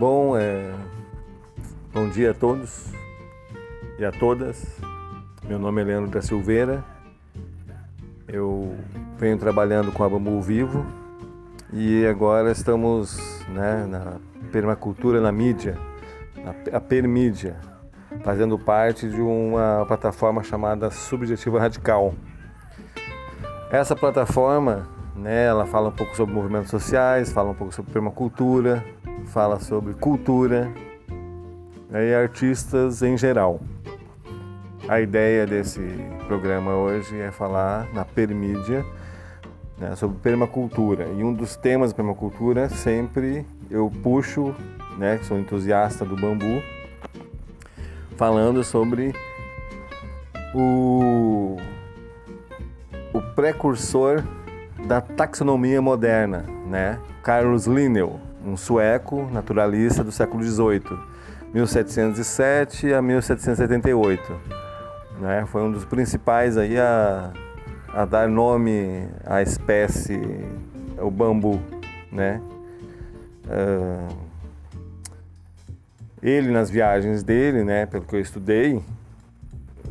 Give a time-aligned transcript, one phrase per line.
[0.00, 0.72] Bom, é...
[1.92, 2.90] bom dia a todos
[3.98, 4.80] e a todas.
[5.44, 6.82] Meu nome é Leandro da Silveira.
[8.26, 8.74] Eu
[9.18, 10.86] venho trabalhando com a Bambu Vivo
[11.70, 14.16] e agora estamos né, na
[14.50, 15.76] permacultura na mídia,
[16.72, 17.56] a permídia,
[18.24, 22.14] fazendo parte de uma plataforma chamada Subjetiva Radical.
[23.70, 28.82] Essa plataforma, né, ela fala um pouco sobre movimentos sociais, fala um pouco sobre permacultura,
[29.26, 30.70] fala sobre cultura
[31.90, 33.60] e artistas em geral.
[34.88, 35.80] A ideia desse
[36.26, 38.84] programa hoje é falar na permídia
[39.78, 41.06] né, sobre permacultura.
[41.16, 44.54] E um dos temas da permacultura sempre eu puxo,
[44.98, 46.62] né, que sou entusiasta do bambu,
[48.16, 49.14] falando sobre
[50.54, 51.56] o,
[53.12, 54.22] o precursor
[54.86, 56.98] da taxonomia moderna, né?
[57.22, 60.98] Carlos Linnell, um sueco naturalista do século XVIII,
[61.52, 64.32] 1707 a 1778.
[65.20, 65.44] Né?
[65.46, 67.32] Foi um dos principais aí a,
[67.88, 70.20] a dar nome à espécie,
[70.98, 71.60] o bambu,
[72.10, 72.40] né?
[73.46, 74.30] Uh,
[76.22, 78.82] ele nas viagens dele, né, pelo que eu estudei,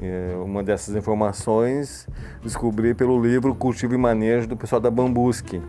[0.02, 2.08] é, uma dessas informações
[2.42, 5.62] descobri pelo livro Cultivo e Manejo do pessoal da Bambusque,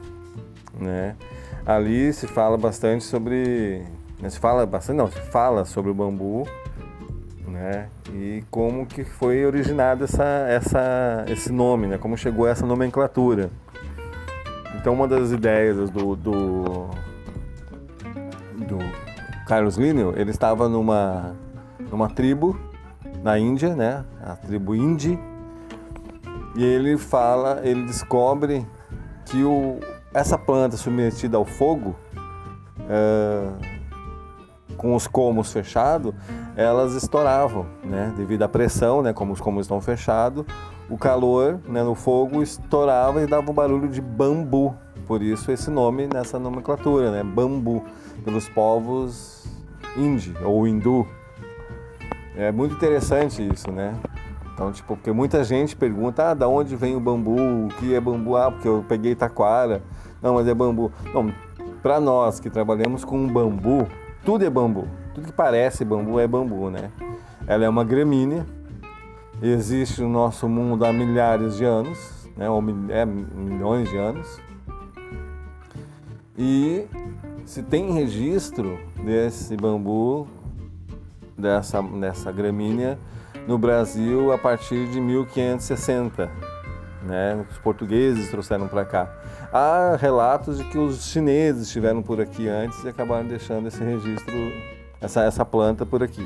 [0.78, 1.16] né?
[1.70, 3.84] Ali se fala bastante sobre,
[4.20, 6.44] né, se fala bastante, não, se fala sobre o bambu,
[7.46, 7.88] né?
[8.12, 11.96] E como que foi originado essa, essa, esse nome, né?
[11.96, 13.50] Como chegou essa nomenclatura.
[14.74, 16.90] Então uma das ideias do, do,
[18.56, 18.78] do
[19.46, 21.36] Carlos Linnell, ele estava numa,
[21.88, 22.58] numa tribo
[23.22, 24.04] na Índia, né?
[24.24, 25.16] A tribo Indi.
[26.56, 28.66] E ele fala, ele descobre
[29.24, 29.78] que o,
[30.12, 31.96] essa planta submetida ao fogo,
[32.88, 33.48] é,
[34.76, 36.14] com os comos fechados,
[36.56, 38.12] elas estouravam, né?
[38.16, 39.12] Devido à pressão, né?
[39.12, 40.44] Como os comos estão fechados,
[40.88, 44.74] o calor né, no fogo estourava e dava um barulho de bambu.
[45.06, 47.22] Por isso esse nome nessa nomenclatura, né?
[47.22, 47.84] Bambu,
[48.24, 49.46] pelos povos
[49.96, 51.06] hindi ou hindu.
[52.36, 53.94] É muito interessante isso, né?
[54.54, 57.66] Então, tipo, porque muita gente pergunta, ah, da onde vem o bambu?
[57.66, 58.36] O que é bambu?
[58.36, 59.82] Ah, porque eu peguei taquara.
[60.22, 60.92] Não, mas é bambu.
[61.14, 61.32] Não,
[61.82, 63.86] para nós que trabalhamos com bambu,
[64.24, 64.86] tudo é bambu.
[65.14, 66.90] Tudo que parece bambu é bambu, né?
[67.46, 68.46] Ela é uma gramínea,
[69.42, 72.48] existe no nosso mundo há milhares de anos, né?
[72.48, 74.40] Ou é, milhões de anos.
[76.38, 76.86] E
[77.44, 80.28] se tem registro desse bambu,
[81.36, 82.98] dessa, dessa gramínea,
[83.46, 86.30] no Brasil a partir de 1560.
[87.02, 87.44] Né?
[87.50, 89.19] Os portugueses trouxeram para cá.
[89.52, 94.32] Há relatos de que os chineses estiveram por aqui antes e acabaram deixando esse registro,
[95.00, 96.24] essa, essa planta por aqui.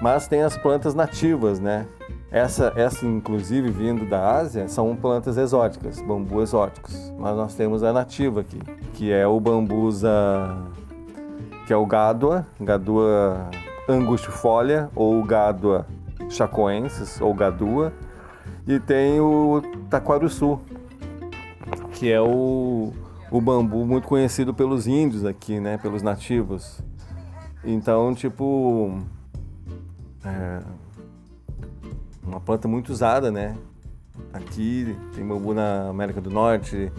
[0.00, 1.86] Mas tem as plantas nativas, né?
[2.30, 7.12] Essa, essa, inclusive, vindo da Ásia, são plantas exóticas, bambu exóticos.
[7.18, 8.58] Mas nós temos a nativa aqui,
[8.94, 10.10] que é o bambusa,
[11.66, 13.50] que é o gadua, gadua
[13.86, 15.86] angustifolia ou gadua
[16.30, 17.92] chacoensis ou gadua.
[18.66, 20.58] E tem o taquaruçu,
[21.92, 22.92] que é o,
[23.30, 25.78] o bambu muito conhecido pelos índios aqui, né?
[25.78, 26.80] Pelos nativos.
[27.64, 28.98] Então, tipo...
[30.24, 30.60] É,
[32.22, 33.56] uma planta muito usada, né?
[34.32, 36.90] Aqui tem bambu na América do Norte,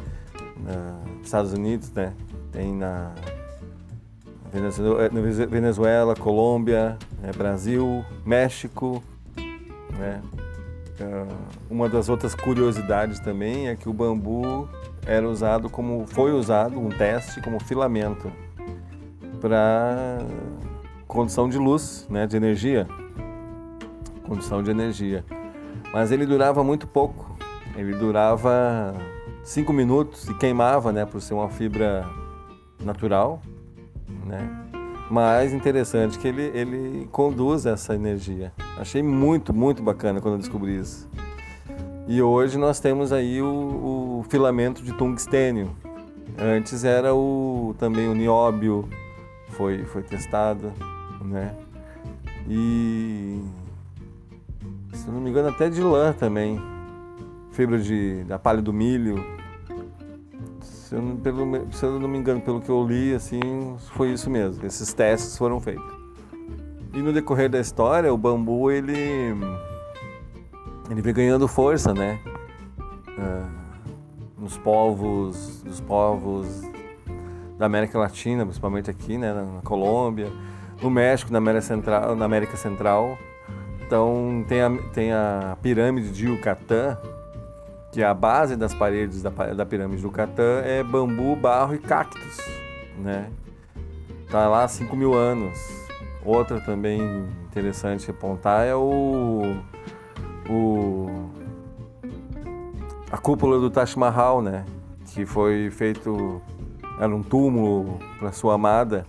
[0.57, 2.13] nos Estados Unidos, né?
[2.51, 3.13] Tem na
[5.49, 7.31] Venezuela, Colômbia, né?
[7.35, 9.03] Brasil, México,
[9.97, 10.21] né?
[10.99, 11.27] Ah,
[11.69, 14.67] uma das outras curiosidades também é que o bambu
[15.05, 18.31] era usado como foi usado um teste como filamento
[19.41, 20.19] para
[21.07, 22.87] condução de luz, né, de energia
[24.23, 25.23] condução de energia.
[25.93, 27.37] Mas ele durava muito pouco.
[27.75, 28.93] Ele durava
[29.43, 32.05] cinco minutos e queimava, né, por ser uma fibra
[32.79, 33.41] natural,
[34.25, 34.72] né?
[35.13, 38.51] Mas interessante que ele, ele conduz essa energia.
[38.79, 41.07] Achei muito, muito bacana quando eu descobri isso.
[42.07, 45.69] E hoje nós temos aí o, o filamento de tungstênio.
[46.35, 48.89] Antes era o também o nióbio,
[49.49, 50.73] foi, foi testado,
[51.23, 51.53] né?
[52.49, 53.39] E
[54.93, 56.59] se não me engano, até de lã também.
[57.51, 59.23] Fibra de, da palha do milho.
[60.93, 63.39] Se eu, não, pelo, se eu não me engano, pelo que eu li, assim,
[63.95, 64.63] foi isso mesmo.
[64.63, 65.83] Esses testes foram feitos.
[66.93, 69.33] E no decorrer da história, o bambu, ele,
[70.91, 72.19] ele vem ganhando força, né?
[73.17, 73.49] Ah,
[74.37, 76.61] nos povos, dos povos
[77.57, 80.31] da América Latina, principalmente aqui, né, na Colômbia,
[80.79, 83.17] no México, na América Central, na América Central.
[83.83, 86.99] Então tem a, tem a pirâmide de Yucatán,
[87.93, 91.77] que é a base das paredes da, da pirâmide de Yucatán é bambu, barro e
[91.77, 92.39] cactos,
[92.97, 93.29] né?
[94.31, 95.59] Tá lá há 5 mil anos.
[96.25, 96.99] Outra também
[97.45, 99.57] interessante apontar é o,
[100.49, 101.29] o
[103.11, 104.65] a cúpula do Taj Mahal, né?
[105.13, 106.41] Que foi feito
[106.99, 109.05] era um túmulo para sua amada,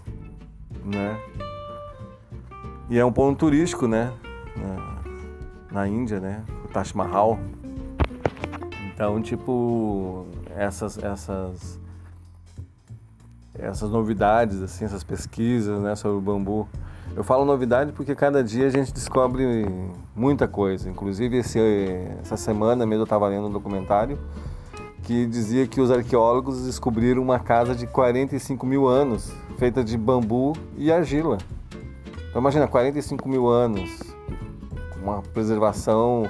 [0.85, 1.19] né?
[2.91, 4.13] E é um ponto turístico, né?
[4.55, 6.45] Na, na Índia, né?
[6.67, 7.39] O Taj Mahal.
[8.95, 10.27] Então, tipo,
[10.57, 11.81] essas essas
[13.57, 16.69] essas novidades, assim, essas pesquisas, né, sobre o bambu.
[17.15, 19.67] Eu falo novidade porque cada dia a gente descobre
[20.15, 20.89] muita coisa.
[20.89, 21.61] Inclusive, esse,
[22.21, 24.19] essa semana mesmo eu estava lendo um documentário
[25.05, 30.55] que dizia que os arqueólogos descobriram uma casa de 45 mil anos, feita de bambu
[30.77, 31.39] e argila.
[32.31, 33.91] Então imagina, 45 mil anos,
[35.01, 36.29] uma preservação,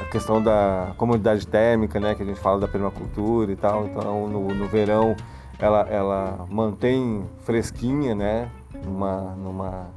[0.00, 3.86] a questão da comunidade térmica, né, que a gente fala da permacultura e tal.
[3.86, 5.16] Então no, no verão
[5.58, 8.50] ela, ela mantém fresquinha, né,
[8.84, 9.88] numa, numa,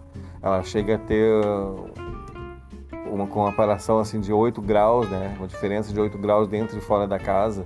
[0.42, 1.42] ela chega a ter
[3.10, 7.08] uma comparação assim de 8 graus, né, uma diferença de 8 graus dentro e fora
[7.08, 7.66] da casa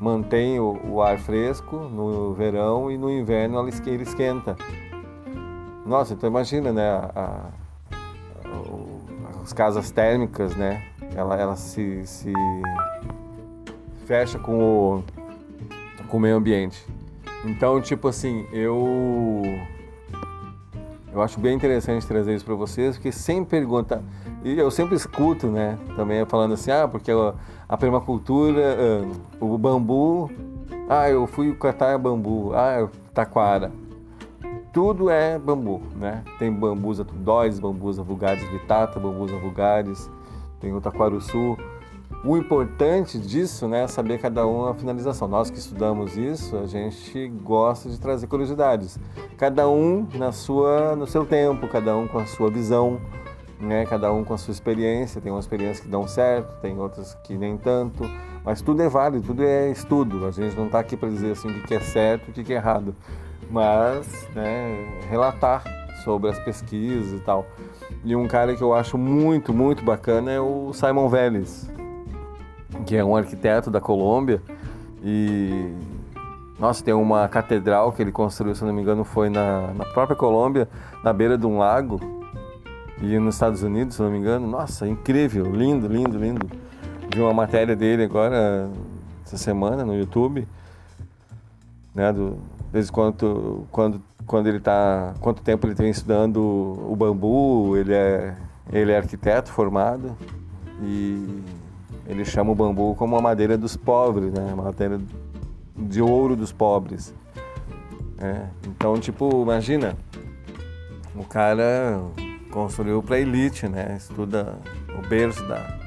[0.00, 4.56] mantém o, o, ar fresco no verão e no inverno ele esquenta.
[5.84, 6.88] Nossa, então imagina, né?
[6.88, 7.50] A, a,
[9.42, 10.84] as casas térmicas, né?
[11.14, 12.32] Ela, ela se, se
[14.06, 15.04] fecha com o,
[16.08, 16.84] com o meio ambiente.
[17.44, 19.42] Então, tipo assim, eu
[21.12, 24.02] eu acho bem interessante trazer isso para vocês, porque sem pergunta
[24.44, 27.10] e eu sempre escuto, né, também falando assim, ah, porque
[27.68, 30.30] a permacultura, ah, o bambu,
[30.88, 33.72] ah, eu fui catar bambu, ah, taquara.
[34.72, 36.22] Tudo é bambu, né?
[36.38, 40.08] Tem bambus atudóis, bambus vulgares vitata, bambus vulgares,
[40.60, 41.56] tem o taquaruçu.
[42.24, 45.28] O importante disso né, é saber cada um a finalização.
[45.28, 48.98] Nós que estudamos isso, a gente gosta de trazer curiosidades.
[49.36, 53.00] Cada um na sua, no seu tempo, cada um com a sua visão,
[53.60, 53.84] né?
[53.86, 57.36] Cada um com a sua experiência, tem umas experiências que dão certo, tem outras que
[57.36, 58.08] nem tanto,
[58.44, 60.26] mas tudo é válido, tudo é estudo.
[60.26, 62.56] A gente não está aqui para dizer assim o que é certo, o que é
[62.56, 62.94] errado,
[63.50, 65.62] mas né, relatar
[66.08, 67.46] sobre as pesquisas e tal.
[68.02, 71.70] E um cara que eu acho muito, muito bacana é o Simon Vélez,
[72.86, 74.40] que é um arquiteto da Colômbia
[75.04, 75.70] e
[76.58, 80.16] nossa, tem uma catedral que ele construiu, se não me engano, foi na, na própria
[80.16, 80.66] Colômbia,
[81.04, 82.00] na beira de um lago,
[83.02, 84.46] e nos Estados Unidos, se não me engano.
[84.46, 86.48] Nossa, incrível, lindo, lindo, lindo.
[87.14, 88.68] Vi uma matéria dele agora,
[89.24, 90.48] essa semana, no YouTube,
[91.94, 92.38] né, do,
[92.72, 98.36] desde quando, quando, quando ele está, quanto tempo ele tem estudando o bambu, ele é,
[98.72, 100.16] ele é arquiteto formado
[100.82, 101.42] e
[102.06, 105.00] ele chama o bambu como a madeira dos pobres, né, madeira
[105.76, 107.14] de ouro dos pobres.
[108.20, 109.96] É, então, tipo, imagina,
[111.14, 112.00] o cara
[112.50, 113.96] construiu para elite, né?
[113.96, 114.58] Estuda
[114.98, 115.78] o berço da,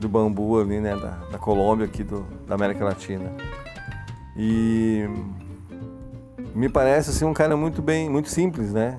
[0.00, 0.96] do bambu ali, né?
[0.96, 3.32] Da, da Colômbia aqui do, da América Latina.
[4.36, 5.08] E
[6.56, 8.98] me parece assim um cara muito bem, muito simples, né?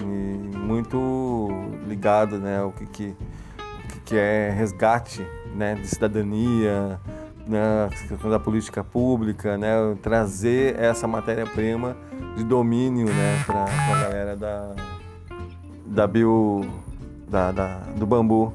[0.00, 1.48] E muito
[1.86, 2.60] ligado, né?
[2.62, 3.16] O que que,
[3.96, 5.76] o que, é resgate, né?
[5.76, 7.00] De cidadania,
[7.46, 7.88] né?
[8.28, 9.70] Da política pública, né?
[10.02, 11.96] Trazer essa matéria-prima
[12.36, 13.44] de domínio, né?
[13.46, 14.74] Para a galera da
[15.86, 16.66] da bio
[17.28, 18.52] da, da, do bambu.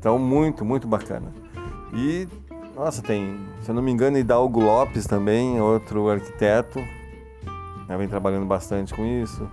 [0.00, 1.32] Então muito, muito bacana.
[1.94, 2.26] E
[2.74, 6.80] nossa, tem, se eu não me engano, Hidalgo Lopes também, outro arquiteto,
[7.88, 9.44] né, vem trabalhando bastante com isso.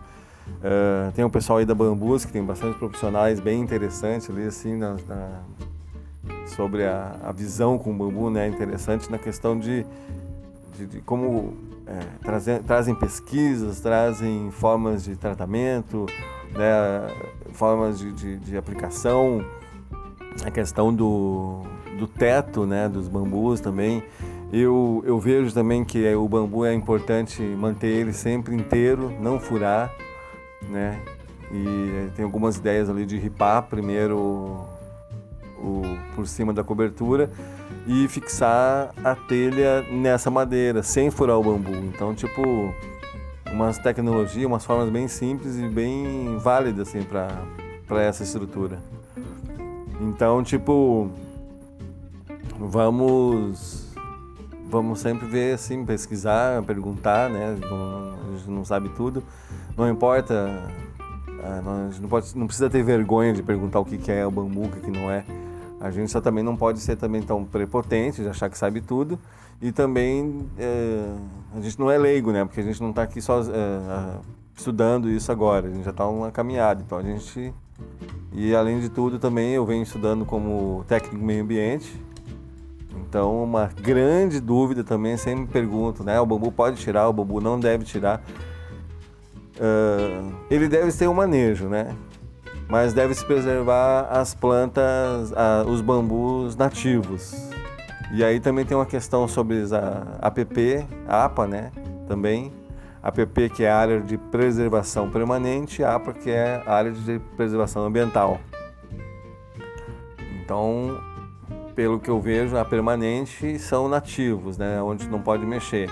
[0.57, 4.75] Uh, tem o pessoal aí da Bambus, que tem bastante profissionais bem interessantes ali, assim,
[4.75, 5.41] na, na,
[6.47, 8.47] sobre a, a, visão com o bambu, né?
[8.47, 9.85] Interessante na questão de,
[10.77, 11.53] de, de como
[11.87, 16.05] é, trazem, trazem pesquisas, trazem formas de tratamento,
[16.51, 17.07] né,
[17.53, 19.43] formas de, de, de, aplicação,
[20.45, 21.61] a questão do,
[21.97, 24.03] do teto né, dos bambus também.
[24.51, 29.93] Eu, eu vejo também que o bambu é importante manter ele sempre inteiro, não furar,
[30.69, 30.99] né?
[31.51, 34.67] E tem algumas ideias ali de ripar primeiro o,
[35.57, 35.81] o,
[36.15, 37.29] por cima da cobertura
[37.87, 41.71] e fixar a telha nessa madeira, sem furar o bambu.
[41.71, 42.41] Então, tipo,
[43.51, 48.79] umas tecnologias, umas formas bem simples e bem válidas assim para essa estrutura.
[49.99, 51.11] Então, tipo,
[52.69, 53.91] vamos
[54.71, 57.57] vamos sempre ver, assim, pesquisar, perguntar, né?
[57.57, 59.21] A gente não sabe tudo.
[59.75, 60.49] Não importa,
[61.43, 64.31] ah, a gente não, pode, não precisa ter vergonha de perguntar o que, é o
[64.31, 65.25] bambu, o que, não é.
[65.79, 69.19] A gente só também não pode ser também tão prepotente de achar que sabe tudo
[69.61, 71.15] e também é,
[71.55, 72.45] a gente não é leigo, né?
[72.45, 74.19] Porque a gente não está aqui só é,
[74.55, 77.53] estudando isso agora, a gente já está numa caminhada, então a gente
[78.31, 81.99] e além de tudo também eu venho estudando como técnico meio ambiente.
[83.11, 86.17] Então uma grande dúvida também sempre me pergunto, né?
[86.21, 88.23] O bambu pode tirar, o bambu não deve tirar.
[89.57, 91.93] Uh, ele deve ter um manejo, né?
[92.71, 97.49] mas deve-se preservar as plantas, a, os bambus nativos.
[98.13, 101.69] E aí também tem uma questão sobre a APP, a APA, né?
[102.07, 102.53] Também.
[103.03, 107.85] APP que é a área de preservação permanente, APA que é a área de preservação
[107.85, 108.39] ambiental.
[110.41, 110.97] Então,
[111.75, 114.81] pelo que eu vejo, a permanente são nativos, né?
[114.81, 115.89] Onde não pode mexer.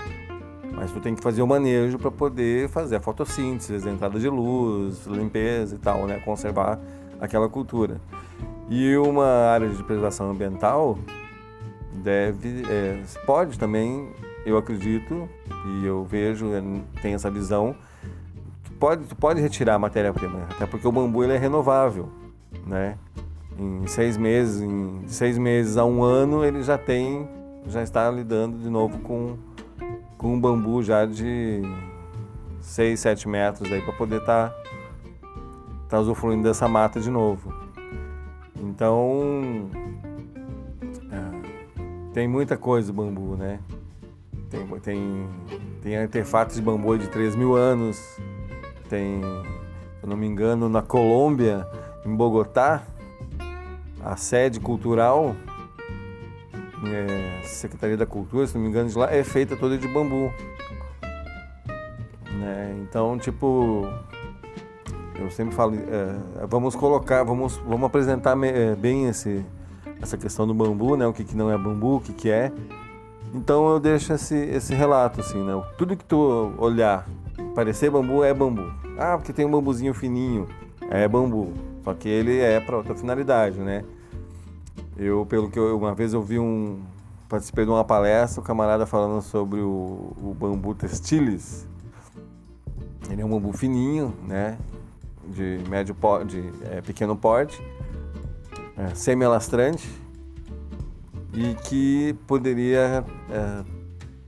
[0.72, 4.28] Mas tu tem que fazer o manejo para poder fazer a fotossíntese, a entrada de
[4.28, 6.20] luz, limpeza e tal, né?
[6.24, 6.78] Conservar
[7.20, 8.00] aquela cultura.
[8.68, 10.98] E uma área de preservação ambiental
[11.92, 14.08] deve, é, pode também,
[14.46, 15.28] eu acredito
[15.66, 16.46] e eu vejo,
[17.02, 17.74] tem essa visão,
[18.78, 22.08] pode, tu pode retirar a matéria-prima, até porque o bambu ele é renovável,
[22.66, 22.96] né?
[23.58, 27.28] Em seis meses, em seis meses a um ano ele já tem,
[27.66, 29.36] já está lidando de novo com
[30.20, 31.62] com um bambu já de
[32.60, 34.56] 6, 7 metros aí para poder estar tá,
[35.88, 37.50] tá usufruindo dessa mata de novo.
[38.60, 39.70] Então
[41.10, 43.60] é, tem muita coisa o bambu, né?
[44.50, 45.28] Tem, tem,
[45.80, 47.98] tem artefatos de bambu de 3 mil anos.
[48.90, 51.66] Tem, se eu não me engano, na Colômbia,
[52.04, 52.82] em Bogotá,
[54.04, 55.34] a sede cultural
[56.86, 60.32] é, Secretaria da Cultura, se não me engano, de lá, é feita toda de bambu.
[62.32, 62.78] Né?
[62.82, 63.86] Então, tipo,
[65.18, 69.44] eu sempre falo, é, vamos colocar, vamos, vamos apresentar é, bem esse,
[70.00, 71.06] essa questão do bambu, né?
[71.06, 72.50] O que, que não é bambu, o que, que é.
[73.34, 75.62] Então eu deixo esse, esse relato, assim, né?
[75.76, 77.06] Tudo que tu olhar,
[77.54, 78.72] parecer bambu é bambu.
[78.98, 80.48] Ah, porque tem um bambuzinho fininho,
[80.90, 81.52] é bambu.
[81.90, 83.84] Só que ele é para outra finalidade, né?
[84.96, 86.82] Eu, pelo que eu, uma vez eu vi um.
[87.28, 91.66] Participei de uma palestra, o um camarada falando sobre o, o bambu textilis.
[93.10, 94.56] Ele é um bambu fininho, né?
[95.26, 95.96] De médio
[96.28, 97.60] de é, pequeno porte,
[98.76, 99.88] é, semi-alastrante,
[101.34, 103.64] e que poderia é,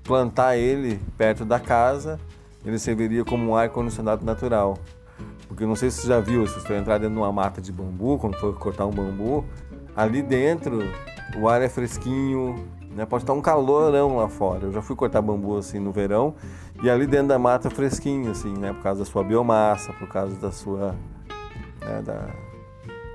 [0.02, 2.18] plantar ele perto da casa,
[2.64, 4.78] ele serviria como um ar-condicionado natural.
[5.52, 7.70] Porque não sei se você já viu, se você entrar dentro de uma mata de
[7.70, 9.44] bambu, quando for cortar um bambu,
[9.94, 10.80] ali dentro
[11.36, 12.66] o ar é fresquinho,
[12.96, 13.04] né?
[13.04, 14.64] Pode estar um calorão lá fora.
[14.64, 16.34] Eu já fui cortar bambu assim no verão
[16.82, 18.72] e ali dentro da mata é fresquinho assim, né?
[18.72, 20.94] Por causa da sua biomassa, por causa da sua
[21.82, 22.00] né?
[22.00, 22.30] da,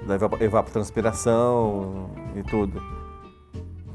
[0.05, 2.79] da evapotranspiração e tudo.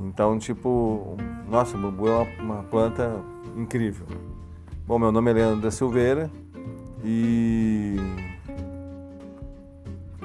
[0.01, 1.17] Então, tipo,
[1.49, 3.23] nossa, o bambu é uma, uma planta
[3.57, 4.05] incrível.
[4.85, 6.29] Bom, meu nome é Leandro da Silveira
[7.05, 8.32] e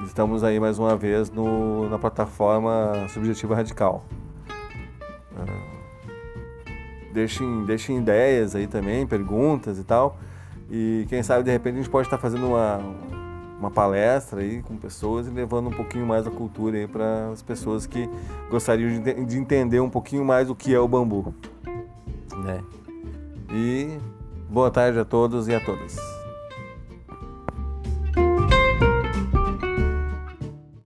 [0.08, 4.02] Estamos aí mais uma vez no, na plataforma Subjetiva Radical.
[5.32, 6.12] Uh,
[7.12, 10.18] deixem, deixem ideias aí também, perguntas e tal.
[10.70, 12.80] E quem sabe de repente a gente pode estar fazendo uma,
[13.60, 17.42] uma palestra aí com pessoas e levando um pouquinho mais a cultura aí para as
[17.42, 18.08] pessoas que
[18.50, 21.34] gostariam de, de, entender um pouquinho mais o que é o bambu.
[22.44, 22.64] Né?
[23.52, 23.98] E
[24.48, 26.17] boa tarde a todos e a todas.